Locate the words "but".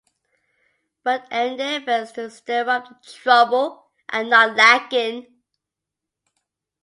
1.03-1.27